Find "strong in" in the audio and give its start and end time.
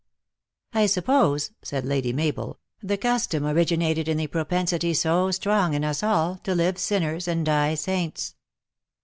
5.29-5.83